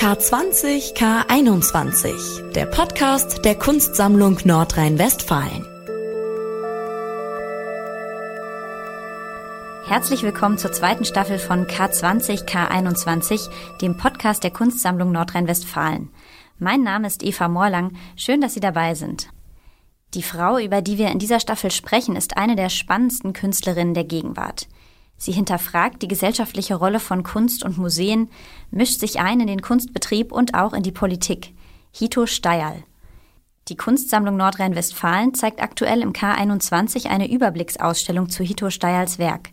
[0.00, 5.66] K20 K21, der Podcast der Kunstsammlung Nordrhein-Westfalen.
[9.84, 13.50] Herzlich willkommen zur zweiten Staffel von K20 K21,
[13.82, 16.08] dem Podcast der Kunstsammlung Nordrhein-Westfalen.
[16.58, 17.92] Mein Name ist Eva Morlang.
[18.16, 19.28] Schön, dass Sie dabei sind.
[20.14, 24.04] Die Frau, über die wir in dieser Staffel sprechen, ist eine der spannendsten Künstlerinnen der
[24.04, 24.66] Gegenwart.
[25.22, 28.30] Sie hinterfragt die gesellschaftliche Rolle von Kunst und Museen,
[28.70, 31.52] mischt sich ein in den Kunstbetrieb und auch in die Politik.
[31.92, 32.82] Hito Steyerl.
[33.68, 39.50] Die Kunstsammlung Nordrhein-Westfalen zeigt aktuell im K21 eine Überblicksausstellung zu Hito Steyerls Werk.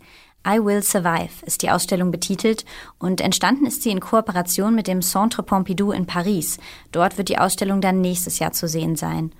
[0.48, 2.64] I Will Survive ist die Ausstellung betitelt
[2.98, 6.60] und entstanden ist sie in Kooperation mit dem Centre Pompidou in Paris.
[6.94, 9.34] Dort wird die Ausstellung dann nächstes Jahr zu sehen sein.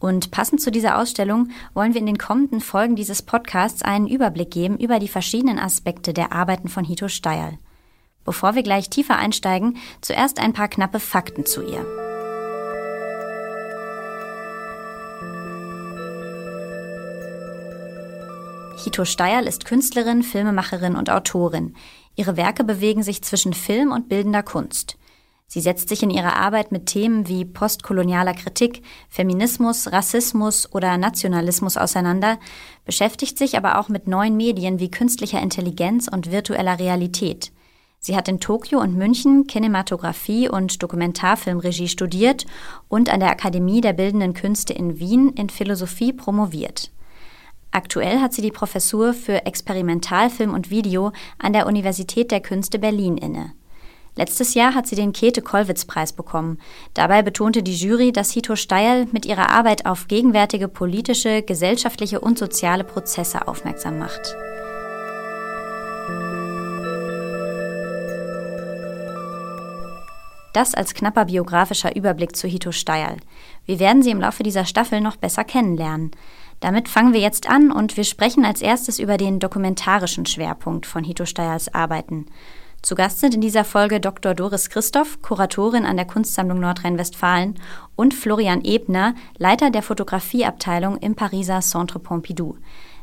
[0.00, 4.50] Und passend zu dieser Ausstellung wollen wir in den kommenden Folgen dieses Podcasts einen Überblick
[4.50, 7.58] geben über die verschiedenen Aspekte der Arbeiten von Hito Steyerl.
[8.24, 11.86] Bevor wir gleich tiefer einsteigen, zuerst ein paar knappe Fakten zu ihr.
[18.82, 21.74] Hito Steyerl ist Künstlerin, Filmemacherin und Autorin.
[22.16, 24.96] Ihre Werke bewegen sich zwischen Film und bildender Kunst.
[25.52, 31.76] Sie setzt sich in ihrer Arbeit mit Themen wie postkolonialer Kritik, Feminismus, Rassismus oder Nationalismus
[31.76, 32.38] auseinander,
[32.84, 37.50] beschäftigt sich aber auch mit neuen Medien wie künstlicher Intelligenz und virtueller Realität.
[37.98, 42.46] Sie hat in Tokio und München Kinematografie und Dokumentarfilmregie studiert
[42.88, 46.92] und an der Akademie der Bildenden Künste in Wien in Philosophie promoviert.
[47.72, 53.18] Aktuell hat sie die Professur für Experimentalfilm und Video an der Universität der Künste Berlin
[53.18, 53.52] inne.
[54.20, 56.58] Letztes Jahr hat sie den Käthe-Kollwitz-Preis bekommen.
[56.92, 62.38] Dabei betonte die Jury, dass Hito Steil mit ihrer Arbeit auf gegenwärtige politische, gesellschaftliche und
[62.38, 64.36] soziale Prozesse aufmerksam macht.
[70.52, 73.16] Das als knapper biografischer Überblick zu Hito Steil.
[73.64, 76.10] Wir werden sie im Laufe dieser Staffel noch besser kennenlernen.
[76.60, 81.04] Damit fangen wir jetzt an und wir sprechen als erstes über den dokumentarischen Schwerpunkt von
[81.04, 82.26] Hito Steyers Arbeiten.
[82.82, 84.34] Zu Gast sind in dieser Folge Dr.
[84.34, 87.56] Doris Christoph, Kuratorin an der Kunstsammlung Nordrhein-Westfalen,
[87.94, 92.56] und Florian Ebner, Leiter der Fotografieabteilung im Pariser Centre Pompidou.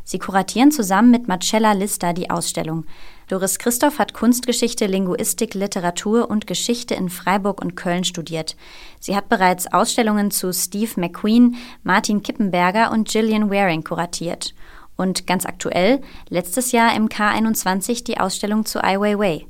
[0.04, 2.86] Sie kuratieren zusammen mit Marcella Lister die Ausstellung.
[3.28, 8.56] Doris Christoph hat Kunstgeschichte, Linguistik, Literatur und Geschichte in Freiburg und Köln studiert.
[9.00, 14.56] Sie hat bereits Ausstellungen zu Steve McQueen, Martin Kippenberger und Gillian Waring kuratiert.
[14.96, 19.46] Und ganz aktuell, letztes Jahr im K21 die Ausstellung zu Ai Weiwei.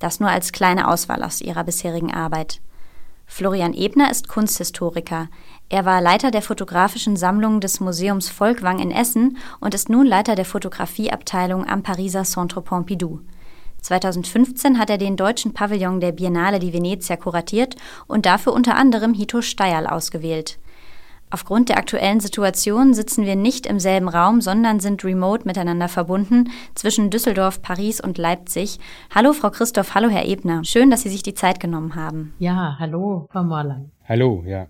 [0.00, 2.60] Das nur als kleine Auswahl aus ihrer bisherigen Arbeit.
[3.26, 5.28] Florian Ebner ist Kunsthistoriker.
[5.68, 10.34] Er war Leiter der fotografischen Sammlung des Museums Volkwang in Essen und ist nun Leiter
[10.34, 13.20] der Fotografieabteilung am Pariser Centre Pompidou.
[13.82, 17.76] 2015 hat er den deutschen Pavillon der Biennale di Venezia kuratiert
[18.08, 20.58] und dafür unter anderem Hito Steyerl ausgewählt.
[21.32, 26.50] Aufgrund der aktuellen Situation sitzen wir nicht im selben Raum, sondern sind remote miteinander verbunden
[26.74, 28.80] zwischen Düsseldorf, Paris und Leipzig.
[29.14, 30.64] Hallo Frau Christoph, hallo Herr Ebner.
[30.64, 32.34] Schön, dass Sie sich die Zeit genommen haben.
[32.40, 33.90] Ja, hallo Frau Morland.
[34.08, 34.66] Hallo, ja.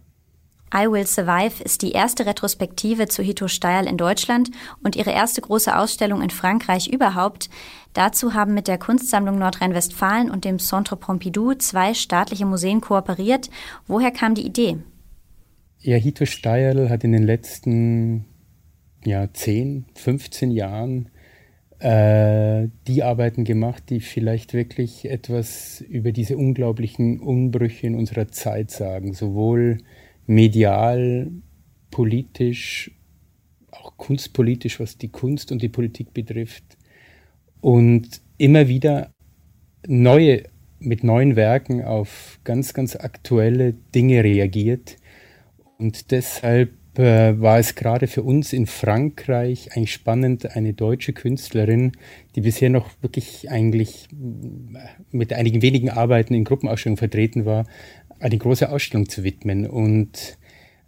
[0.72, 4.50] I Will Survive ist die erste Retrospektive zu Hito Steil in Deutschland
[4.84, 7.48] und ihre erste große Ausstellung in Frankreich überhaupt.
[7.94, 13.50] Dazu haben mit der Kunstsammlung Nordrhein-Westfalen und dem Centre Pompidou zwei staatliche Museen kooperiert.
[13.88, 14.78] Woher kam die Idee?
[15.82, 18.26] Ja, Hito Steierl hat in den letzten
[19.02, 21.08] ja, 10, 15 Jahren
[21.78, 28.70] äh, die Arbeiten gemacht, die vielleicht wirklich etwas über diese unglaublichen Umbrüche in unserer Zeit
[28.70, 29.78] sagen, sowohl
[30.26, 31.30] medial,
[31.91, 32.91] politisch,
[33.70, 36.76] auch kunstpolitisch, was die Kunst und die Politik betrifft.
[37.62, 39.12] Und immer wieder
[39.86, 40.42] neue,
[40.78, 45.00] mit neuen Werken auf ganz, ganz aktuelle Dinge reagiert
[45.80, 51.92] und deshalb äh, war es gerade für uns in Frankreich eigentlich spannend, eine deutsche Künstlerin,
[52.34, 54.78] die bisher noch wirklich eigentlich äh,
[55.10, 57.65] mit einigen wenigen Arbeiten in Gruppenausstellungen vertreten war,
[58.18, 59.66] eine große Ausstellung zu widmen.
[59.66, 60.36] Und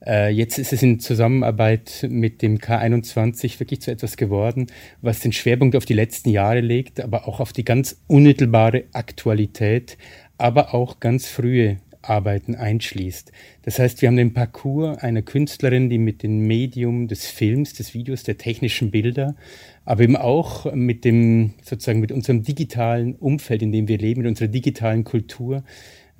[0.04, 4.66] äh, jetzt ist es in Zusammenarbeit mit dem K21 wirklich zu etwas geworden,
[5.00, 9.96] was den Schwerpunkt auf die letzten Jahre legt, aber auch auf die ganz unmittelbare Aktualität,
[10.36, 13.32] aber auch ganz frühe Arbeiten einschließt.
[13.62, 17.94] Das heißt, wir haben den Parcours einer Künstlerin, die mit dem Medium des Films, des
[17.94, 19.36] Videos, der technischen Bilder,
[19.84, 24.28] aber eben auch mit dem, sozusagen mit unserem digitalen Umfeld, in dem wir leben, mit
[24.28, 25.64] unserer digitalen Kultur,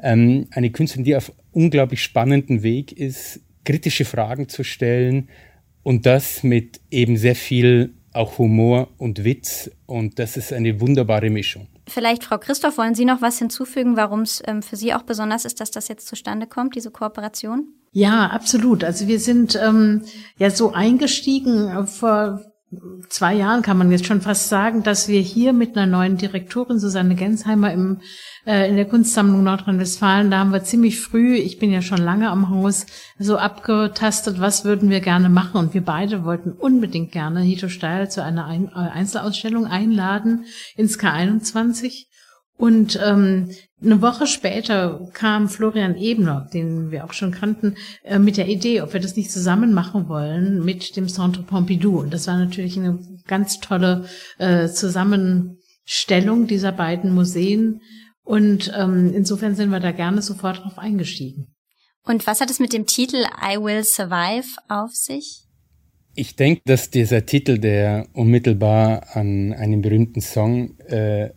[0.01, 5.29] ähm, eine Künstlerin, die auf unglaublich spannenden Weg ist, kritische Fragen zu stellen
[5.83, 11.31] und das mit eben sehr viel auch Humor und Witz und das ist eine wunderbare
[11.31, 11.67] Mischung.
[11.89, 15.45] Vielleicht, Frau Christoph, wollen Sie noch was hinzufügen, warum es ähm, für Sie auch besonders
[15.45, 17.75] ist, dass das jetzt zustande kommt, diese Kooperation?
[17.93, 18.85] Ja, absolut.
[18.85, 20.03] Also wir sind ähm,
[20.39, 22.41] ja so eingestiegen äh, vor
[23.09, 26.79] zwei Jahren kann man jetzt schon fast sagen, dass wir hier mit einer neuen Direktorin,
[26.79, 28.01] Susanne Gensheimer, im,
[28.47, 32.31] äh, in der Kunstsammlung Nordrhein-Westfalen, da haben wir ziemlich früh, ich bin ja schon lange
[32.31, 32.87] am Haus,
[33.19, 35.59] so abgetastet, was würden wir gerne machen.
[35.59, 40.47] Und wir beide wollten unbedingt gerne Hito Steil zu einer Ein äh, Einzelausstellung einladen
[40.77, 42.07] ins K21.
[42.63, 43.51] Und ähm,
[43.83, 47.75] eine Woche später kam Florian Ebner, den wir auch schon kannten,
[48.05, 51.99] äh, mit der Idee, ob wir das nicht zusammen machen wollen mit dem Centre Pompidou.
[51.99, 54.05] Und das war natürlich eine ganz tolle
[54.39, 57.81] äh, Zusammenstellung dieser beiden Museen.
[58.23, 61.53] Und ähm, insofern sind wir da gerne sofort drauf eingestiegen.
[62.05, 65.49] Und was hat es mit dem Titel I Will Survive auf sich?
[66.15, 71.31] Ich denke, dass dieser Titel, der unmittelbar an einen berühmten Song äh,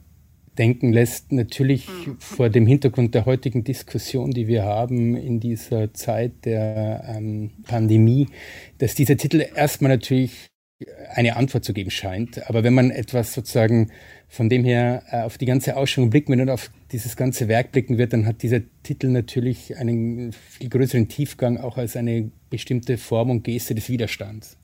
[0.57, 2.17] denken lässt, natürlich mhm.
[2.19, 8.27] vor dem Hintergrund der heutigen Diskussion, die wir haben in dieser Zeit der ähm, Pandemie,
[8.77, 10.49] dass dieser Titel erstmal natürlich
[11.13, 12.49] eine Antwort zu geben scheint.
[12.49, 13.91] Aber wenn man etwas sozusagen
[14.27, 17.71] von dem her äh, auf die ganze Ausstellung blicken wird und auf dieses ganze Werk
[17.71, 22.97] blicken wird, dann hat dieser Titel natürlich einen viel größeren Tiefgang auch als eine bestimmte
[22.97, 24.57] Form und Geste des Widerstands.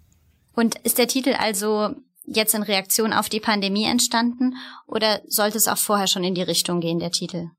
[0.53, 1.95] Und ist der Titel also
[2.25, 4.55] jetzt in Reaktion auf die Pandemie entstanden
[4.87, 7.49] oder sollte es auch vorher schon in die Richtung gehen, der Titel?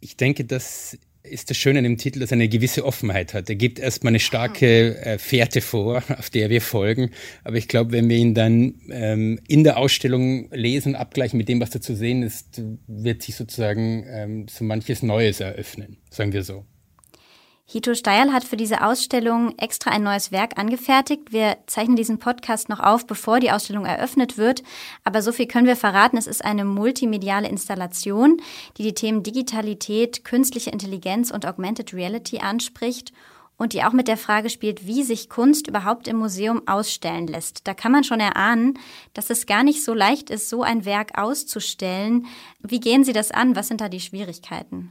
[0.00, 3.48] Ich denke, das ist das Schöne an dem Titel, dass er eine gewisse Offenheit hat.
[3.48, 7.10] Er gibt erstmal eine starke äh, Fährte vor, auf der wir folgen.
[7.42, 11.60] Aber ich glaube, wenn wir ihn dann ähm, in der Ausstellung lesen, abgleichen mit dem,
[11.60, 16.44] was da zu sehen ist, wird sich sozusagen ähm, so manches Neues eröffnen, sagen wir
[16.44, 16.66] so.
[17.66, 21.32] Hito Steil hat für diese Ausstellung extra ein neues Werk angefertigt.
[21.32, 24.62] Wir zeichnen diesen Podcast noch auf, bevor die Ausstellung eröffnet wird.
[25.02, 26.18] Aber so viel können wir verraten.
[26.18, 28.36] Es ist eine multimediale Installation,
[28.76, 33.12] die die Themen Digitalität, künstliche Intelligenz und Augmented Reality anspricht
[33.56, 37.66] und die auch mit der Frage spielt, wie sich Kunst überhaupt im Museum ausstellen lässt.
[37.66, 38.78] Da kann man schon erahnen,
[39.14, 42.26] dass es gar nicht so leicht ist, so ein Werk auszustellen.
[42.60, 43.56] Wie gehen Sie das an?
[43.56, 44.90] Was sind da die Schwierigkeiten?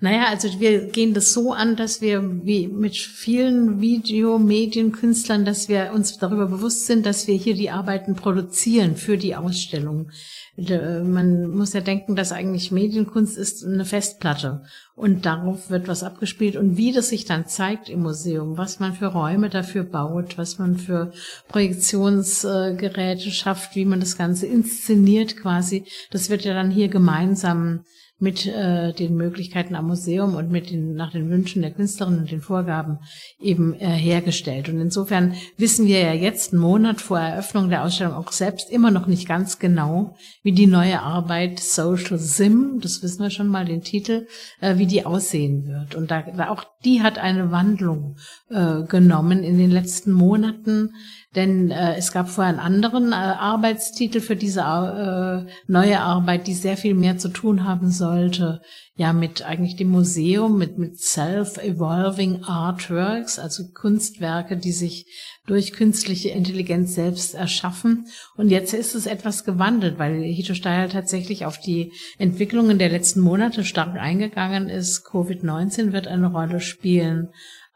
[0.00, 5.90] Naja, also wir gehen das so an, dass wir wie mit vielen Videomedienkünstlern, dass wir
[5.92, 10.10] uns darüber bewusst sind, dass wir hier die Arbeiten produzieren für die Ausstellung.
[10.56, 14.62] Man muss ja denken, dass eigentlich Medienkunst ist eine Festplatte
[14.94, 18.94] und darauf wird was abgespielt und wie das sich dann zeigt im Museum, was man
[18.94, 21.10] für Räume dafür baut, was man für
[21.48, 27.84] Projektionsgeräte schafft, wie man das Ganze inszeniert quasi, das wird ja dann hier gemeinsam
[28.20, 32.30] mit äh, den Möglichkeiten am Museum und mit den nach den Wünschen der Künstlerin und
[32.30, 32.98] den Vorgaben
[33.40, 34.68] eben äh, hergestellt.
[34.68, 38.90] Und insofern wissen wir ja jetzt einen Monat vor Eröffnung der Ausstellung auch selbst immer
[38.90, 43.64] noch nicht ganz genau, wie die neue Arbeit Social Sim, das wissen wir schon mal
[43.64, 44.26] den Titel,
[44.60, 45.94] äh, wie die aussehen wird.
[45.94, 48.16] Und da, da auch die hat eine Wandlung
[48.50, 50.90] äh, genommen in den letzten Monaten.
[51.34, 56.54] Denn äh, es gab vorher einen anderen äh, Arbeitstitel für diese äh, neue Arbeit, die
[56.54, 58.60] sehr viel mehr zu tun haben sollte,
[58.96, 65.06] ja, mit eigentlich dem Museum, mit, mit Self-Evolving Artworks, also Kunstwerke, die sich
[65.46, 68.06] durch künstliche Intelligenz selbst erschaffen.
[68.36, 73.20] Und jetzt ist es etwas gewandelt, weil Hito Steyer tatsächlich auf die Entwicklungen der letzten
[73.20, 75.06] Monate stark eingegangen ist.
[75.06, 77.28] Covid-19 wird eine Rolle spielen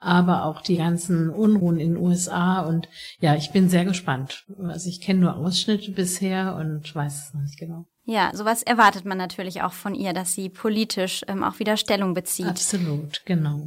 [0.04, 2.62] aber auch die ganzen Unruhen in den USA.
[2.62, 2.88] Und
[3.20, 4.44] ja, ich bin sehr gespannt.
[4.58, 7.86] Also ich kenne nur Ausschnitte bisher und weiß es noch nicht genau.
[8.04, 12.14] Ja, sowas erwartet man natürlich auch von ihr, dass sie politisch ähm, auch wieder Stellung
[12.14, 12.46] bezieht.
[12.46, 13.60] Absolut, genau.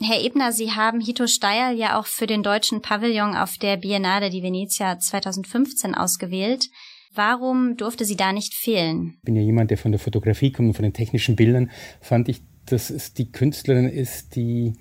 [0.00, 4.28] Herr Ebner, Sie haben Hito Steyer ja auch für den deutschen Pavillon auf der Biennale
[4.28, 6.68] di Venezia 2015 ausgewählt.
[7.14, 9.14] Warum durfte sie da nicht fehlen?
[9.18, 11.70] Ich bin ja jemand, der von der Fotografie kommt und von den technischen Bildern.
[12.00, 14.74] Fand ich, dass es die Künstlerin ist, die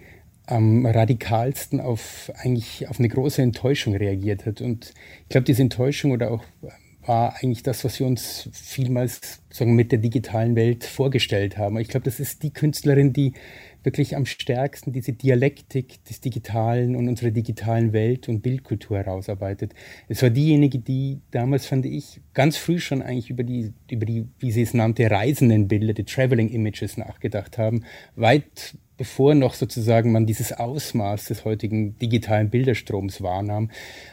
[0.47, 4.61] am radikalsten auf eigentlich auf eine große Enttäuschung reagiert hat.
[4.61, 6.43] Und ich glaube, diese Enttäuschung oder auch
[7.07, 11.77] war eigentlich das, was wir uns vielmals sagen, mit der digitalen Welt vorgestellt haben.
[11.79, 13.33] Ich glaube, das ist die Künstlerin, die
[13.83, 19.74] wirklich am stärksten diese Dialektik des Digitalen und unserer digitalen Welt und Bildkultur herausarbeitet.
[20.07, 24.25] Es war diejenige, die damals, fand ich, ganz früh schon eigentlich über die, über die,
[24.39, 27.83] wie sie es nannte, reisenden Bilder, die Traveling Images nachgedacht haben.
[28.15, 33.69] Weit bevor noch sozusagen man dieses Ausmaß des heutigen digitalen Bilderstroms wahrnahm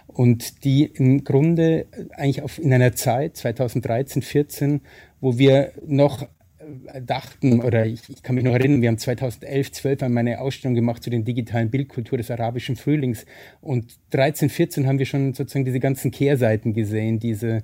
[0.09, 4.81] und die im Grunde eigentlich auf, in einer Zeit 2013, 14,
[5.21, 9.71] wo wir noch äh, dachten, oder ich, ich, kann mich noch erinnern, wir haben 2011,
[9.71, 13.27] 12 einmal eine Ausstellung gemacht zu den digitalen Bildkultur des arabischen Frühlings
[13.61, 17.63] und 13, 14 haben wir schon sozusagen diese ganzen Kehrseiten gesehen, diese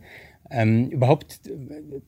[0.49, 1.51] ähm, überhaupt äh,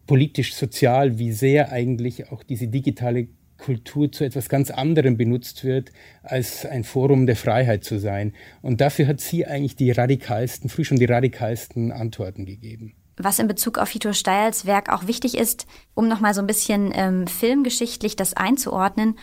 [0.07, 3.27] politisch, sozial, wie sehr eigentlich auch diese digitale
[3.59, 5.91] Kultur zu etwas ganz anderem benutzt wird,
[6.23, 8.33] als ein Forum der Freiheit zu sein.
[8.63, 12.95] Und dafür hat sie eigentlich die radikalsten, früh schon die radikalsten Antworten gegeben.
[13.21, 16.93] Was in Bezug auf Hito Steyls Werk auch wichtig ist, um nochmal so ein bisschen
[16.95, 19.17] ähm, filmgeschichtlich das einzuordnen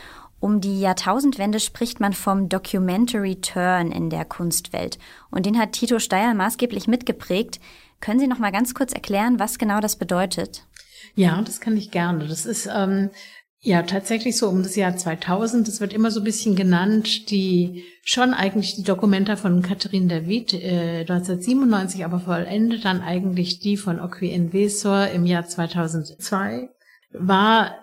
[0.45, 4.99] um die Jahrtausendwende spricht man vom Documentary Turn in der Kunstwelt.
[5.31, 7.59] Und den hat Tito Steyer maßgeblich mitgeprägt.
[7.99, 10.67] Können Sie noch mal ganz kurz erklären, was genau das bedeutet?
[11.15, 12.27] Ja, das kann ich gerne.
[12.27, 13.09] Das ist ähm,
[13.65, 15.67] ja tatsächlich so um das Jahr 2000.
[15.67, 20.53] Das wird immer so ein bisschen genannt, die schon eigentlich die Dokumenta von Catherine David
[20.53, 26.69] äh, 1997, aber vollendet dann eigentlich die von Oqui Envesor im Jahr 2002
[27.11, 27.75] war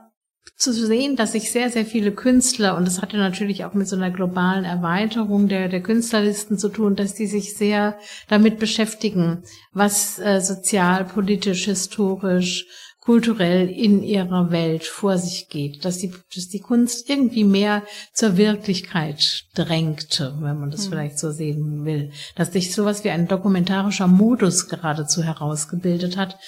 [0.57, 3.97] zu sehen, dass sich sehr, sehr viele Künstler, und das hatte natürlich auch mit so
[3.97, 7.99] einer globalen Erweiterung der, der Künstlerlisten zu tun, dass die sich sehr
[8.29, 12.67] damit beschäftigen, was äh, sozial, politisch, historisch,
[13.05, 17.83] kulturell in ihrer Welt vor sich geht, dass die, dass die Kunst irgendwie mehr
[18.13, 20.91] zur Wirklichkeit drängte, wenn man das mhm.
[20.91, 26.39] vielleicht so sehen will, dass sich sowas wie ein dokumentarischer Modus geradezu herausgebildet hat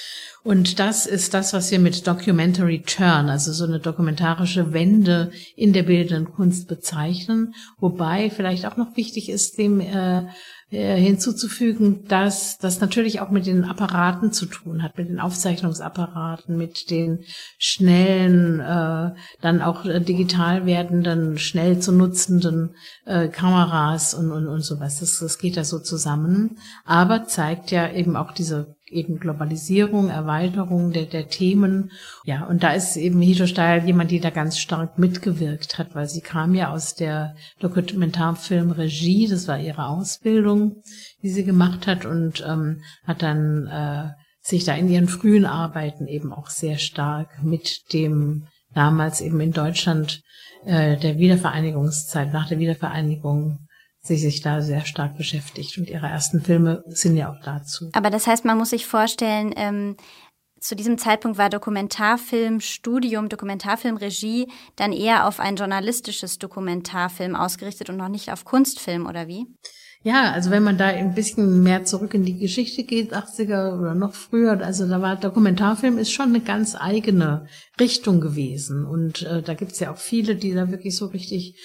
[0.44, 5.72] und das ist das, was wir mit Documentary Turn, also so eine dokumentarische Wende in
[5.72, 7.54] der bildenden Kunst bezeichnen.
[7.78, 10.24] Wobei vielleicht auch noch wichtig ist, dem äh, äh,
[10.74, 16.90] hinzuzufügen, dass das natürlich auch mit den Apparaten zu tun hat, mit den Aufzeichnungsapparaten, mit
[16.90, 17.24] den
[17.58, 24.62] schnellen, äh, dann auch äh, digital werdenden, schnell zu nutzenden äh, Kameras und, und, und
[24.62, 25.00] sowas.
[25.00, 30.92] Das, das geht da so zusammen, aber zeigt ja eben auch diese eben Globalisierung, Erweiterung
[30.92, 31.90] der, der Themen.
[32.24, 36.08] Ja, und da ist eben Hito Steil jemand, die da ganz stark mitgewirkt hat, weil
[36.08, 40.82] sie kam ja aus der Dokumentarfilmregie, das war ihre Ausbildung,
[41.22, 44.10] die sie gemacht hat und ähm, hat dann äh,
[44.40, 49.52] sich da in ihren frühen Arbeiten eben auch sehr stark mit dem damals eben in
[49.52, 50.22] Deutschland
[50.66, 53.63] äh, der Wiedervereinigungszeit, nach der Wiedervereinigung
[54.04, 55.78] sie sich da sehr stark beschäftigt.
[55.78, 57.90] Und ihre ersten Filme sind ja auch dazu.
[57.92, 59.96] Aber das heißt, man muss sich vorstellen, ähm,
[60.60, 68.08] zu diesem Zeitpunkt war Dokumentarfilmstudium, Dokumentarfilmregie dann eher auf ein journalistisches Dokumentarfilm ausgerichtet und noch
[68.08, 69.46] nicht auf Kunstfilm, oder wie?
[70.02, 73.94] Ja, also wenn man da ein bisschen mehr zurück in die Geschichte geht, 80er oder
[73.94, 77.46] noch früher, also da war Dokumentarfilm ist schon eine ganz eigene
[77.80, 78.84] Richtung gewesen.
[78.84, 81.58] Und äh, da gibt's ja auch viele, die da wirklich so richtig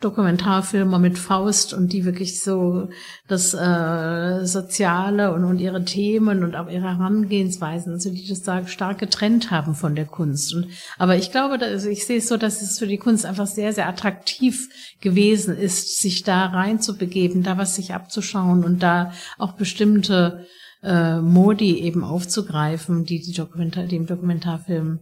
[0.00, 2.88] Dokumentarfilmer mit Faust und die wirklich so
[3.26, 8.64] das äh, Soziale und, und ihre Themen und auch ihre Herangehensweisen, also die das da
[8.66, 10.54] stark getrennt haben von der Kunst.
[10.54, 13.26] Und, aber ich glaube, dass, also ich sehe es so, dass es für die Kunst
[13.26, 14.68] einfach sehr, sehr attraktiv
[15.00, 20.46] gewesen ist, sich da reinzubegeben, da was sich abzuschauen und da auch bestimmte
[20.82, 25.00] äh, Modi eben aufzugreifen, die, die Dokumentar, die im Dokumentarfilm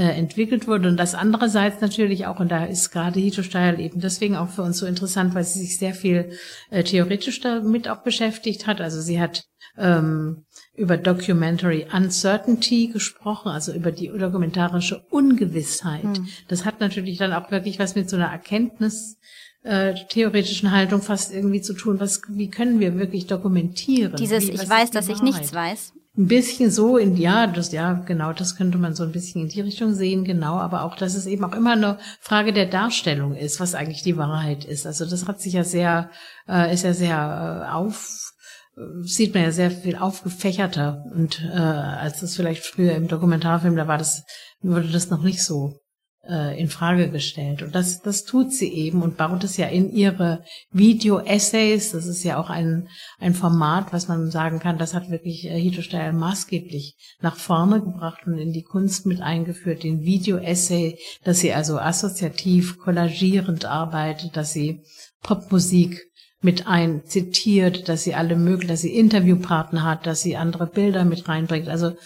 [0.00, 0.88] entwickelt wurde.
[0.88, 4.62] Und das andererseits natürlich auch, und da ist gerade Hito Steil eben deswegen auch für
[4.62, 6.32] uns so interessant, weil sie sich sehr viel
[6.70, 8.80] äh, theoretisch damit auch beschäftigt hat.
[8.80, 9.44] Also sie hat
[9.78, 16.04] ähm, über Documentary Uncertainty gesprochen, also über die dokumentarische Ungewissheit.
[16.04, 16.28] Mhm.
[16.48, 19.18] Das hat natürlich dann auch wirklich was mit so einer Erkenntnis
[19.62, 22.00] äh, theoretischen Haltung fast irgendwie zu tun.
[22.00, 24.16] Was, wie können wir wirklich dokumentieren?
[24.16, 27.94] Dieses, wie, ich weiß, dass ich nichts weiß ein bisschen so in, ja, das, ja,
[27.94, 31.14] genau, das könnte man so ein bisschen in die Richtung sehen, genau, aber auch, dass
[31.14, 34.86] es eben auch immer eine Frage der Darstellung ist, was eigentlich die Wahrheit ist.
[34.86, 36.10] Also das hat sich ja sehr,
[36.48, 38.32] äh, ist ja sehr äh, auf,
[39.02, 43.88] sieht man ja sehr viel aufgefächerter und äh, als das vielleicht früher im Dokumentarfilm, da
[43.88, 44.24] war das,
[44.60, 45.80] wurde das noch nicht so
[46.28, 47.62] äh, in Frage gestellt.
[47.62, 51.92] Und das, das tut sie eben und baut es ja in ihre Video-Essays.
[51.92, 52.88] Das ist ja auch ein,
[53.18, 57.80] ein Format, was man sagen kann, das hat wirklich äh, Hito Steil maßgeblich nach vorne
[57.80, 64.36] gebracht und in die Kunst mit eingeführt, den Video-Essay, dass sie also assoziativ, kollagierend arbeitet,
[64.36, 64.82] dass sie
[65.22, 66.00] Popmusik
[66.44, 71.04] mit ein zitiert, dass sie alle möglichen, dass sie Interviewpartner hat, dass sie andere Bilder
[71.04, 71.68] mit reinbringt.
[71.68, 71.96] Also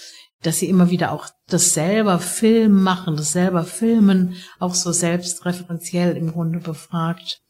[0.42, 6.16] dass sie immer wieder auch das selber Film machen, das selber Filmen, auch so selbstreferenziell
[6.16, 7.40] im Grunde befragt.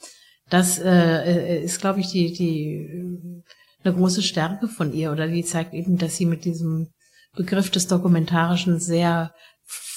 [0.48, 3.42] Das äh, äh ist, glaube ich, die, die
[3.84, 6.88] eine große Stärke von ihr oder die zeigt eben, dass sie mit diesem
[7.36, 9.34] Begriff des Dokumentarischen sehr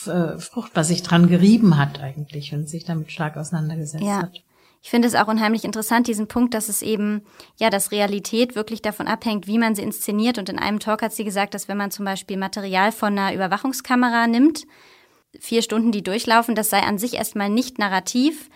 [0.05, 4.23] äh, fruchtbar sich dran gerieben hat eigentlich und sich damit stark auseinandergesetzt ja.
[4.23, 4.43] hat.
[4.83, 7.23] Ich finde es auch unheimlich interessant, diesen Punkt, dass es eben,
[7.59, 10.39] ja, dass Realität wirklich davon abhängt, wie man sie inszeniert.
[10.39, 13.33] Und in einem Talk hat sie gesagt, dass wenn man zum Beispiel Material von einer
[13.33, 14.65] Überwachungskamera nimmt,
[15.39, 18.49] vier Stunden die durchlaufen, das sei an sich erstmal nicht narrativ,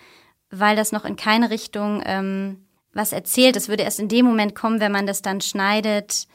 [0.50, 3.54] weil das noch in keine Richtung ähm, was erzählt.
[3.54, 6.26] Das würde erst in dem Moment kommen, wenn man das dann schneidet,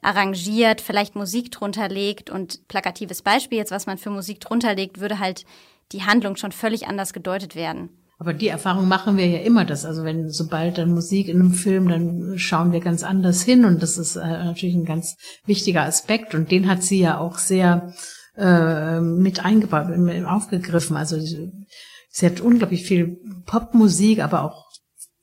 [0.00, 5.00] arrangiert, vielleicht Musik drunter legt und plakatives Beispiel jetzt, was man für Musik drunter legt,
[5.00, 5.44] würde halt
[5.92, 7.99] die Handlung schon völlig anders gedeutet werden.
[8.20, 11.54] Aber die Erfahrung machen wir ja immer, dass also wenn sobald dann Musik in einem
[11.54, 15.84] Film, dann schauen wir ganz anders hin und das ist äh, natürlich ein ganz wichtiger
[15.84, 17.94] Aspekt und den hat sie ja auch sehr
[18.36, 19.86] äh, mit eingebaut,
[20.26, 20.98] aufgegriffen.
[20.98, 24.69] Also sie hat unglaublich viel Popmusik, aber auch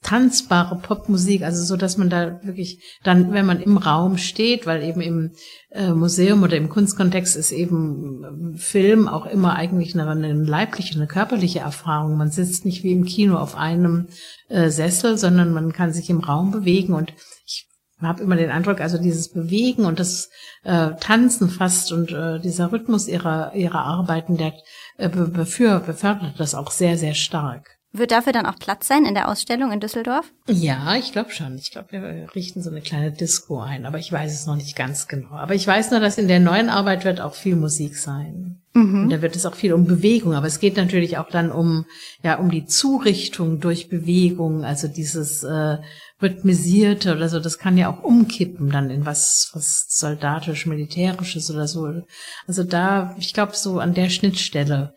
[0.08, 4.82] tanzbare Popmusik, also so, dass man da wirklich dann, wenn man im Raum steht, weil
[4.82, 5.32] eben im
[5.70, 10.96] äh, Museum oder im Kunstkontext ist eben äh, Film auch immer eigentlich eine, eine leibliche,
[10.96, 12.16] eine körperliche Erfahrung.
[12.16, 14.08] Man sitzt nicht wie im Kino auf einem
[14.48, 17.12] äh, Sessel, sondern man kann sich im Raum bewegen und
[17.46, 17.68] ich
[18.00, 20.30] habe immer den Eindruck, also dieses Bewegen und das
[20.64, 24.54] äh, Tanzen fast und äh, dieser Rhythmus ihrer ihrer Arbeiten, der
[24.98, 27.77] äh, befür, befördert das auch sehr sehr stark.
[27.98, 30.32] Wird dafür dann auch Platz sein in der Ausstellung in Düsseldorf?
[30.48, 31.58] Ja, ich glaube schon.
[31.58, 34.76] Ich glaube, wir richten so eine kleine Disco ein, aber ich weiß es noch nicht
[34.76, 35.32] ganz genau.
[35.32, 38.62] Aber ich weiß nur, dass in der neuen Arbeit wird auch viel Musik sein.
[38.74, 39.04] Mhm.
[39.04, 41.86] Und da wird es auch viel um Bewegung, aber es geht natürlich auch dann um
[42.24, 45.78] ja um die Zurichtung durch Bewegung, also dieses äh,
[46.22, 47.40] rhythmisierte oder so.
[47.40, 52.04] Das kann ja auch umkippen dann in was was soldatisch militärisches oder so.
[52.48, 54.94] Also da, ich glaube, so an der Schnittstelle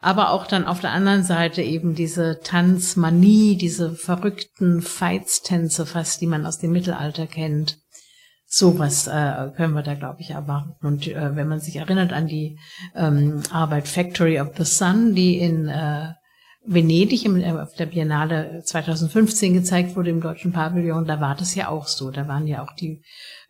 [0.00, 6.26] aber auch dann auf der anderen Seite eben diese Tanzmanie, diese verrückten Feitstänze fast, die
[6.26, 7.78] man aus dem Mittelalter kennt.
[8.48, 10.86] Sowas äh, können wir da, glaube ich, erwarten.
[10.86, 12.58] Und äh, wenn man sich erinnert an die
[12.94, 16.12] ähm, Arbeit Factory of the Sun, die in äh,
[16.64, 21.54] Venedig im, äh, auf der Biennale 2015 gezeigt wurde im Deutschen Pavillon, da war das
[21.54, 22.10] ja auch so.
[22.10, 23.02] Da waren ja auch die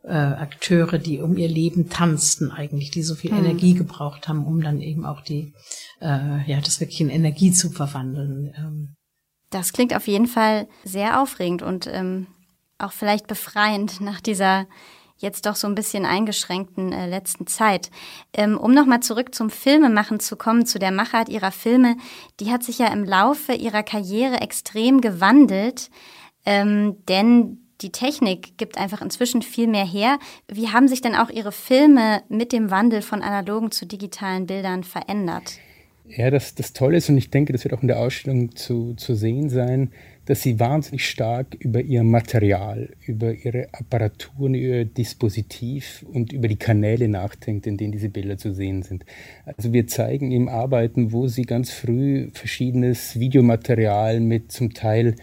[0.06, 3.44] äh, Akteure, die um ihr Leben tanzten eigentlich, die so viel hm.
[3.44, 5.52] Energie gebraucht haben, um dann eben auch die,
[6.00, 8.54] äh, ja, das wirklich in Energie zu verwandeln.
[8.56, 8.94] Ähm.
[9.50, 12.28] Das klingt auf jeden Fall sehr aufregend und ähm,
[12.78, 14.66] auch vielleicht befreiend nach dieser
[15.18, 17.90] jetzt doch so ein bisschen eingeschränkten äh, letzten Zeit.
[18.32, 21.96] Ähm, um nochmal zurück zum Filmemachen zu kommen, zu der Machart ihrer Filme,
[22.38, 25.90] die hat sich ja im Laufe ihrer Karriere extrem gewandelt,
[26.44, 30.18] ähm, denn die Technik gibt einfach inzwischen viel mehr her.
[30.48, 34.84] Wie haben sich denn auch Ihre Filme mit dem Wandel von analogen zu digitalen Bildern
[34.84, 35.58] verändert?
[36.08, 38.94] Ja, das, das Tolle ist, und ich denke, das wird auch in der Ausstellung zu,
[38.94, 39.90] zu sehen sein,
[40.26, 46.56] dass sie wahnsinnig stark über ihr Material, über ihre Apparaturen, ihr Dispositiv und über die
[46.56, 49.04] Kanäle nachdenkt, in denen diese Bilder zu sehen sind.
[49.44, 55.16] Also wir zeigen ihm Arbeiten, wo sie ganz früh verschiedenes Videomaterial mit zum Teil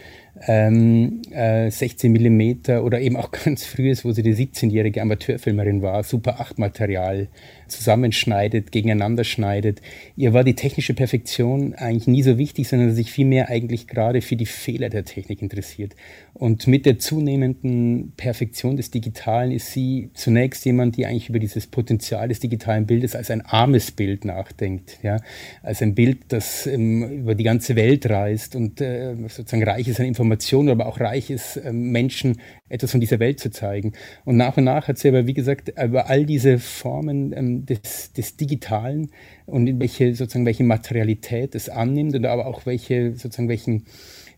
[0.48, 6.04] ähm, äh, 16 Millimeter oder eben auch ganz frühes, wo sie die 17-jährige Amateurfilmerin war,
[6.04, 7.28] Super 8 Material
[7.68, 9.82] zusammenschneidet, gegeneinander schneidet.
[10.16, 14.36] Ihr war die technische Perfektion eigentlich nie so wichtig, sondern sich vielmehr eigentlich gerade für
[14.36, 15.96] die Fehler der Technik interessiert.
[16.34, 21.68] Und mit der zunehmenden Perfektion des Digitalen ist sie zunächst jemand, die eigentlich über dieses
[21.68, 25.18] Potenzial des digitalen Bildes als ein armes Bild nachdenkt, ja,
[25.62, 30.00] als ein Bild, das ähm, über die ganze Welt reist und äh, sozusagen reich ist
[30.00, 30.23] an Informationen,
[30.70, 33.94] aber auch reich ist, äh, Menschen etwas von dieser Welt zu zeigen.
[34.26, 38.14] Und nach und nach hat sie aber, wie gesagt, über all diese Formen ähm, des,
[38.14, 39.12] des Digitalen
[39.46, 43.86] und in welche sozusagen welche Materialität es annimmt und aber auch welche sozusagen welchen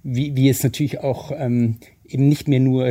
[0.04, 2.86] wie, wie es natürlich auch ähm, eben nicht mehr nur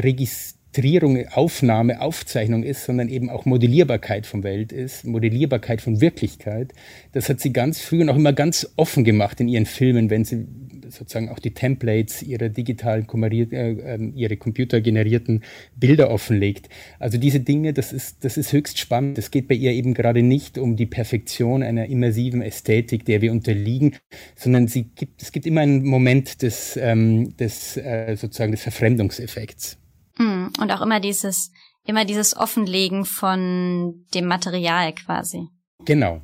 [0.75, 6.73] Registrierung, Aufnahme, Aufzeichnung ist, sondern eben auch Modellierbarkeit von Welt ist, Modellierbarkeit von Wirklichkeit.
[7.13, 10.25] Das hat sie ganz früh und auch immer ganz offen gemacht in ihren Filmen, wenn
[10.25, 10.47] sie
[10.89, 15.45] sozusagen auch die Templates ihrer digitalen, äh, ähm, ihre computergenerierten
[15.77, 16.69] Bilder offenlegt.
[16.99, 19.17] Also diese Dinge, das ist, das ist höchst spannend.
[19.17, 23.31] Es geht bei ihr eben gerade nicht um die Perfektion einer immersiven Ästhetik, der wir
[23.31, 23.97] unterliegen,
[24.35, 29.79] sondern sie gibt, es gibt immer einen Moment des, ähm, des äh, sozusagen des Verfremdungseffekts.
[30.17, 31.51] Hm, und auch immer dieses,
[31.85, 35.49] immer dieses Offenlegen von dem Material quasi.
[35.85, 36.21] Genau.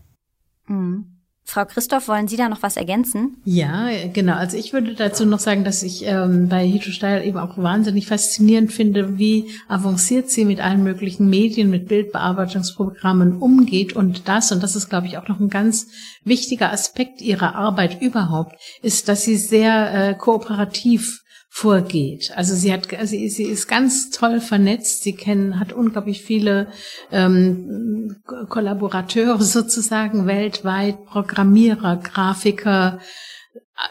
[0.66, 1.20] Mhm.
[1.50, 3.38] Frau Christoph, wollen Sie da noch was ergänzen?
[3.44, 4.35] Ja, genau.
[4.35, 8.07] Also ich würde dazu noch sagen, dass ich ähm, bei Hito Steil eben auch wahnsinnig
[8.07, 13.96] faszinierend finde, wie avanciert sie mit allen möglichen Medien, mit Bildbearbeitungsprogrammen umgeht.
[13.96, 15.88] Und das, und das ist, glaube ich, auch noch ein ganz
[16.22, 21.20] wichtiger Aspekt ihrer Arbeit überhaupt, ist, dass sie sehr äh, kooperativ
[21.52, 22.32] vorgeht.
[22.36, 25.02] Also sie hat, sie, sie ist ganz toll vernetzt.
[25.02, 26.68] Sie kennen, hat unglaublich viele
[27.10, 28.16] ähm,
[28.48, 33.00] Kollaborateure sozusagen weltweit, Programmierer, Grafiker.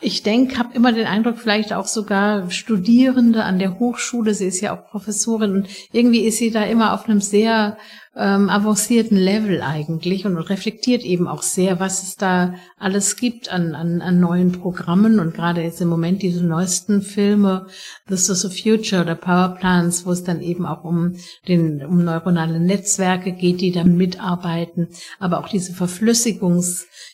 [0.02, 4.34] Ich denke, habe immer den Eindruck, vielleicht auch sogar Studierende an der Hochschule.
[4.34, 7.78] Sie ist ja auch Professorin und irgendwie ist sie da immer auf einem sehr
[8.16, 13.76] ähm, avancierten Level eigentlich und reflektiert eben auch sehr, was es da alles gibt an,
[13.76, 17.68] an, an neuen Programmen und gerade jetzt im Moment diese neuesten Filme,
[18.08, 21.16] This is the Future oder Power Plants, wo es dann eben auch um
[21.48, 25.74] den, um neuronale Netzwerke geht, die da mitarbeiten, aber auch diese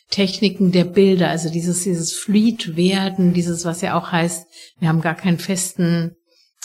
[0.08, 4.46] Verflüssigungstechniken der Bilder, also dieses, dieses Fleet werden, dieses, was ja auch heißt,
[4.78, 6.16] wir haben gar keinen festen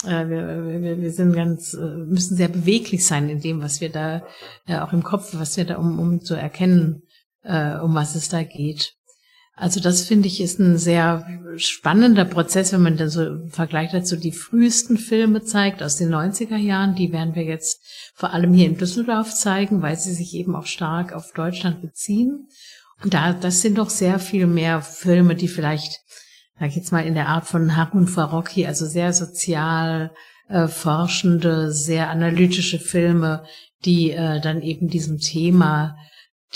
[0.04, 3.88] äh, wir, wir, wir sind ganz, äh, müssen sehr beweglich sein in dem, was wir
[3.88, 4.22] da,
[4.66, 7.02] äh, auch im Kopf, was wir da, um, um zu erkennen,
[7.44, 8.94] äh, um was es da geht.
[9.54, 11.26] Also das finde ich ist ein sehr
[11.56, 16.12] spannender Prozess, wenn man dann so im Vergleich dazu die frühesten Filme zeigt aus den
[16.12, 16.96] 90er Jahren.
[16.96, 17.80] Die werden wir jetzt
[18.14, 22.48] vor allem hier in Düsseldorf zeigen, weil sie sich eben auch stark auf Deutschland beziehen.
[23.04, 26.02] Da, das sind doch sehr viel mehr Filme, die vielleicht
[26.62, 30.12] sag ich jetzt mal, in der Art von Harun Farocki, also sehr sozial
[30.48, 33.44] äh, forschende, sehr analytische Filme,
[33.84, 35.96] die äh, dann eben diesem Thema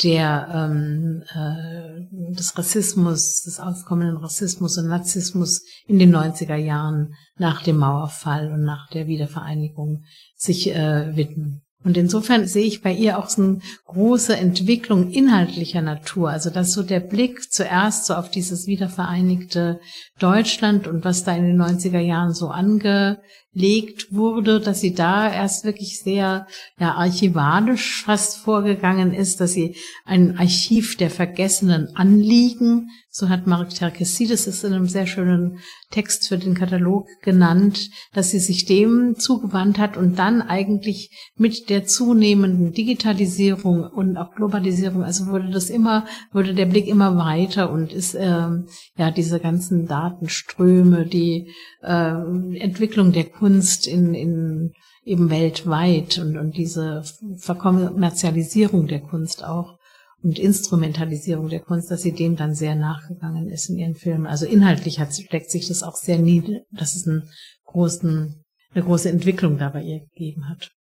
[0.05, 7.63] der ähm, äh, des Rassismus, des aufkommenden Rassismus und Narzissmus in den 90er Jahren nach
[7.65, 10.05] dem Mauerfall und nach der Wiedervereinigung
[10.37, 11.66] sich äh, widmen.
[11.87, 16.31] Und insofern sehe ich bei ihr auch so eine große Entwicklung inhaltlicher Natur.
[16.31, 19.79] Also dass so der Blick zuerst so auf dieses wiedervereinigte
[20.19, 23.21] Deutschland und was da in den 90er Jahren so ange,
[23.57, 26.47] gelegt wurde, dass sie da erst wirklich sehr
[26.79, 33.71] ja, archivalisch fast vorgegangen ist, dass sie ein Archiv der vergessenen Anliegen, so hat Mark
[33.71, 39.15] Terkesides es in einem sehr schönen Text für den Katalog genannt, dass sie sich dem
[39.17, 45.71] zugewandt hat und dann eigentlich mit der zunehmenden Digitalisierung und auch Globalisierung, also wurde das
[45.71, 48.67] immer, wurde der Blick immer weiter und ist ähm,
[48.99, 52.13] ja diese ganzen Datenströme, die äh,
[52.59, 54.73] Entwicklung der Kunst in, in
[55.05, 57.05] eben weltweit und, und diese
[57.39, 59.79] Verkommerzialisierung der Kunst auch
[60.23, 64.27] und Instrumentalisierung der Kunst, dass sie dem dann sehr nachgegangen ist in ihren Filmen.
[64.27, 67.31] Also inhaltlich hat, steckt sich das auch sehr nieder, dass es einen
[67.65, 68.43] großen,
[68.75, 70.71] eine große Entwicklung da bei ihr gegeben hat.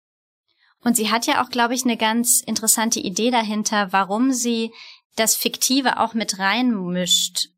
[0.80, 4.72] Und sie hat ja auch, glaube ich, eine ganz interessante Idee dahinter, warum sie
[5.14, 7.48] das Fiktive auch mit reinmischt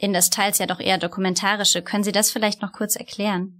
[0.00, 1.82] in das teils ja doch eher dokumentarische.
[1.82, 3.59] Können Sie das vielleicht noch kurz erklären?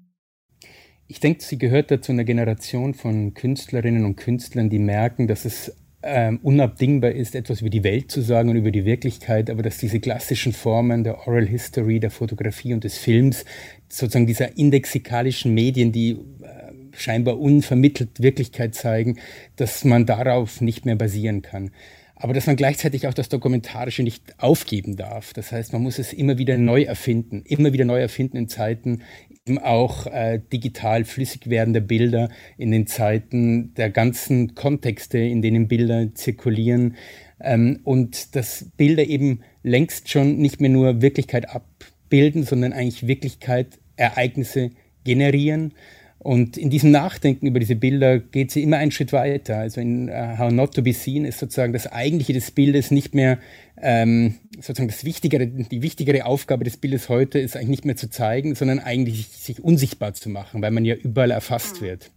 [1.10, 5.44] Ich denke, sie gehört da zu einer Generation von Künstlerinnen und Künstlern, die merken, dass
[5.44, 9.64] es ähm, unabdingbar ist, etwas über die Welt zu sagen und über die Wirklichkeit, aber
[9.64, 13.44] dass diese klassischen Formen der Oral History, der Fotografie und des Films,
[13.88, 16.16] sozusagen dieser indexikalischen Medien, die äh,
[16.92, 19.18] scheinbar unvermittelt Wirklichkeit zeigen,
[19.56, 21.72] dass man darauf nicht mehr basieren kann
[22.20, 25.32] aber dass man gleichzeitig auch das Dokumentarische nicht aufgeben darf.
[25.32, 29.00] Das heißt, man muss es immer wieder neu erfinden, immer wieder neu erfinden in Zeiten
[29.46, 35.68] eben auch äh, digital flüssig werdender Bilder, in den Zeiten der ganzen Kontexte, in denen
[35.68, 36.96] Bilder zirkulieren.
[37.40, 43.78] Ähm, und dass Bilder eben längst schon nicht mehr nur Wirklichkeit abbilden, sondern eigentlich Wirklichkeit,
[43.96, 44.70] Ereignisse
[45.04, 45.72] generieren
[46.22, 49.56] und in diesem Nachdenken über diese Bilder geht sie immer einen Schritt weiter.
[49.56, 53.14] Also in uh, How Not to Be Seen ist sozusagen das Eigentliche des Bildes nicht
[53.14, 53.38] mehr
[53.80, 58.10] ähm, sozusagen das wichtigere, die wichtigere Aufgabe des Bildes heute ist eigentlich nicht mehr zu
[58.10, 61.86] zeigen, sondern eigentlich sich unsichtbar zu machen, weil man ja überall erfasst mhm.
[61.86, 62.10] wird.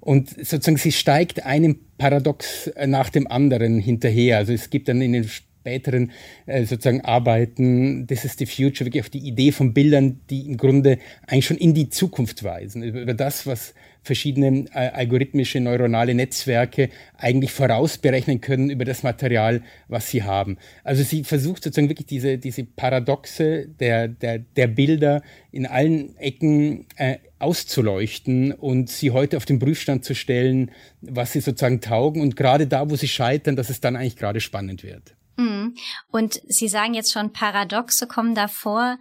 [0.00, 4.36] Und sozusagen sie steigt einem Paradox äh, nach dem anderen hinterher.
[4.36, 5.30] Also es gibt dann in den
[5.66, 6.12] späteren
[6.46, 10.56] äh, sozusagen Arbeiten, This is the Future, wirklich auf die Idee von Bildern, die im
[10.56, 16.90] Grunde eigentlich schon in die Zukunft weisen, über, das, was verschiedene äh, algorithmische neuronale Netzwerke
[17.18, 20.56] eigentlich vorausberechnen können über das Material, was sie haben.
[20.84, 26.86] Also sie versucht sozusagen wirklich diese, diese Paradoxe der, der, der Bilder in allen Ecken
[26.96, 32.36] äh, auszuleuchten und sie heute auf den Prüfstand zu stellen, was sie sozusagen taugen und
[32.36, 35.15] gerade da, wo sie scheitern, dass es dann eigentlich gerade spannend wird.
[35.36, 35.74] Mhm.
[36.10, 38.98] Und Sie sagen jetzt schon, Paradoxe kommen davor.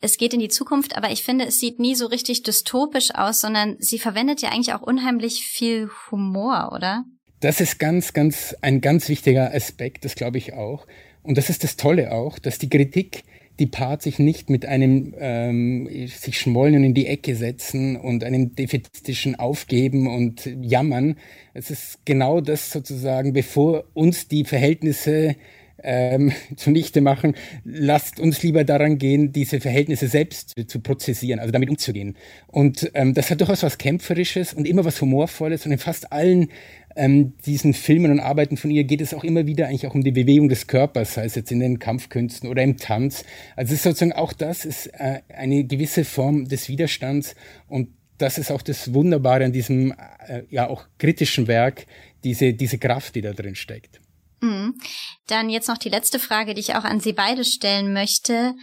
[0.00, 3.40] Es geht in die Zukunft, aber ich finde, es sieht nie so richtig dystopisch aus,
[3.40, 7.04] sondern sie verwendet ja eigentlich auch unheimlich viel Humor, oder?
[7.40, 10.86] Das ist ganz, ganz, ein ganz wichtiger Aspekt, das glaube ich auch.
[11.22, 13.24] Und das ist das Tolle auch, dass die Kritik,
[13.58, 18.22] die paart sich nicht mit einem ähm, sich schmollen und in die Ecke setzen und
[18.22, 21.16] einem defizitischen Aufgeben und Jammern.
[21.54, 25.34] Es ist genau das sozusagen, bevor uns die Verhältnisse
[25.82, 31.70] ähm, zunichte machen, lasst uns lieber daran gehen, diese Verhältnisse selbst zu prozessieren, also damit
[31.70, 32.16] umzugehen.
[32.46, 36.48] Und ähm, das hat durchaus was Kämpferisches und immer was Humorvolles und in fast allen
[36.96, 40.02] ähm, diesen Filmen und Arbeiten von ihr geht es auch immer wieder eigentlich auch um
[40.02, 43.24] die Bewegung des Körpers, sei es jetzt in den Kampfkünsten oder im Tanz.
[43.54, 47.36] Also es ist sozusagen auch das ist äh, eine gewisse Form des Widerstands
[47.68, 49.92] und das ist auch das Wunderbare an diesem
[50.26, 51.86] äh, ja auch kritischen Werk,
[52.24, 54.00] diese, diese Kraft, die da drin steckt.
[54.40, 54.78] Mhm.
[55.26, 58.54] Dann jetzt noch die letzte Frage, die ich auch an Sie beide stellen möchte.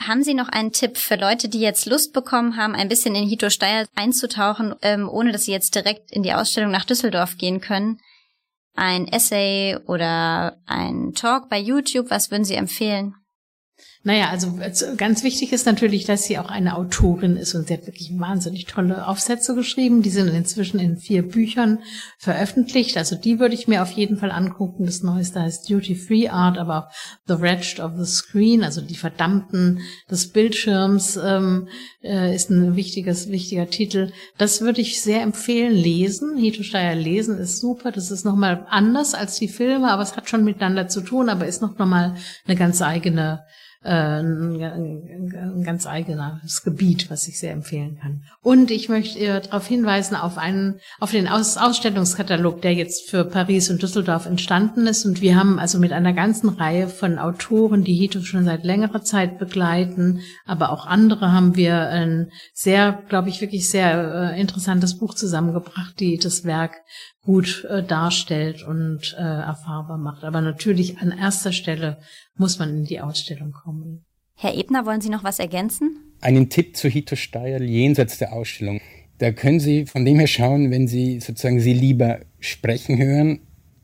[0.00, 3.28] Haben Sie noch einen Tipp für Leute, die jetzt Lust bekommen haben, ein bisschen in
[3.28, 7.60] Hito Steyr einzutauchen, ähm, ohne dass sie jetzt direkt in die Ausstellung nach Düsseldorf gehen
[7.60, 7.98] können?
[8.74, 13.16] Ein Essay oder ein Talk bei YouTube, was würden Sie empfehlen?
[14.04, 14.58] Naja, also
[14.96, 18.66] ganz wichtig ist natürlich, dass sie auch eine Autorin ist und sie hat wirklich wahnsinnig
[18.66, 20.02] tolle Aufsätze geschrieben.
[20.02, 21.80] Die sind inzwischen in vier Büchern
[22.16, 22.96] veröffentlicht.
[22.96, 24.86] Also die würde ich mir auf jeden Fall angucken.
[24.86, 26.94] Das Neueste heißt Duty Free Art, aber auch
[27.26, 29.80] The Wretched of the Screen, also die Verdammten
[30.10, 31.68] des Bildschirms ähm,
[32.02, 34.12] äh, ist ein wichtiges, wichtiger Titel.
[34.38, 36.36] Das würde ich sehr empfehlen, lesen.
[36.36, 37.90] Hito Steyer lesen ist super.
[37.90, 41.46] Das ist nochmal anders als die Filme, aber es hat schon miteinander zu tun, aber
[41.46, 42.14] ist noch nochmal
[42.46, 43.44] eine ganz eigene
[43.82, 48.24] ein, ein, ganz eigenes Gebiet, was ich sehr empfehlen kann.
[48.42, 53.24] Und ich möchte äh, darauf hinweisen auf einen, auf den Aus Ausstellungskatalog, der jetzt für
[53.24, 55.06] Paris und Düsseldorf entstanden ist.
[55.06, 59.02] Und wir haben also mit einer ganzen Reihe von Autoren, die Hito schon seit längerer
[59.02, 64.98] Zeit begleiten, aber auch andere haben wir ein sehr, glaube ich, wirklich sehr äh, interessantes
[64.98, 66.72] Buch zusammengebracht, die das Werk
[67.28, 70.24] gut äh, darstellt und äh, erfahrbar macht.
[70.24, 71.98] Aber natürlich an erster Stelle
[72.36, 74.06] muss man in die Ausstellung kommen.
[74.34, 76.14] Herr Ebner, wollen Sie noch was ergänzen?
[76.22, 78.80] Einen Tipp zu Hito Steierl jenseits der Ausstellung.
[79.18, 83.40] Da können Sie von dem her schauen, wenn Sie sozusagen Sie lieber sprechen hören,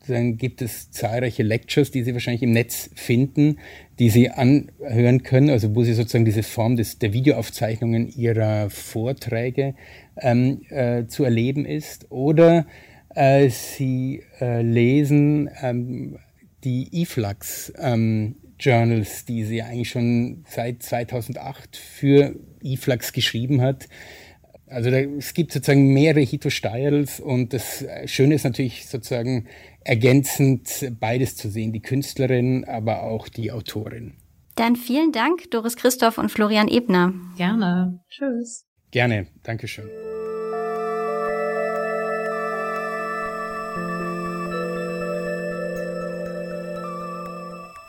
[0.07, 3.59] dann gibt es zahlreiche Lectures, die Sie wahrscheinlich im Netz finden,
[3.99, 9.75] die Sie anhören können, also wo Sie sozusagen diese Form des, der Videoaufzeichnungen Ihrer Vorträge
[10.17, 12.11] ähm, äh, zu erleben ist.
[12.11, 12.65] Oder
[13.15, 16.17] äh, Sie äh, lesen ähm,
[16.63, 23.87] die eFlux ähm, Journals, die sie eigentlich schon seit 2008 für eFlux geschrieben hat.
[24.67, 29.47] Also da, es gibt sozusagen mehrere Hito Styles und das Schöne ist natürlich sozusagen
[29.81, 34.13] ergänzend beides zu sehen, die Künstlerin, aber auch die Autorin.
[34.55, 37.13] Dann vielen Dank, Doris Christoph und Florian Ebner.
[37.37, 37.99] Gerne.
[38.09, 38.65] Tschüss.
[38.91, 39.27] Gerne.
[39.43, 39.89] Dankeschön.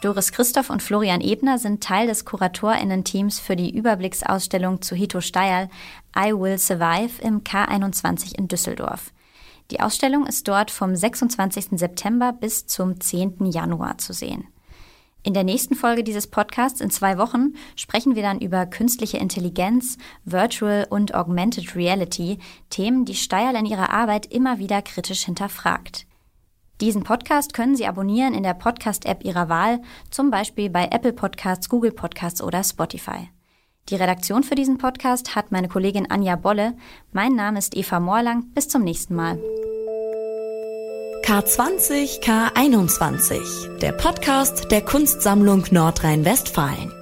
[0.06, 5.68] Doris Christoph und Florian Ebner sind Teil des KuratorInnen-Teams für die Überblicksausstellung zu Hito Steyerl
[6.16, 9.12] I Will Survive im K21 in Düsseldorf.
[9.72, 11.70] Die Ausstellung ist dort vom 26.
[11.72, 13.46] September bis zum 10.
[13.46, 14.46] Januar zu sehen.
[15.24, 19.98] In der nächsten Folge dieses Podcasts in zwei Wochen sprechen wir dann über künstliche Intelligenz,
[20.24, 22.38] Virtual und Augmented Reality,
[22.70, 26.05] Themen, die Steyerl in ihrer Arbeit immer wieder kritisch hinterfragt.
[26.80, 31.68] Diesen Podcast können Sie abonnieren in der Podcast-App Ihrer Wahl, zum Beispiel bei Apple Podcasts,
[31.68, 33.30] Google Podcasts oder Spotify.
[33.88, 36.76] Die Redaktion für diesen Podcast hat meine Kollegin Anja Bolle.
[37.12, 38.46] Mein Name ist Eva Morlang.
[38.52, 39.38] Bis zum nächsten Mal.
[41.24, 46.95] K20 K21, der Podcast der Kunstsammlung Nordrhein-Westfalen.